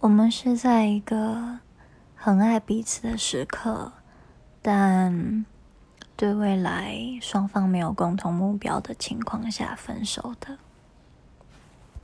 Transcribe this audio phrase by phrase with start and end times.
[0.00, 1.60] 我们是在一个
[2.14, 3.92] 很爱彼此的时刻
[4.60, 5.46] 但
[6.16, 10.58] 对未来双方没有共同目标的情况下分手的。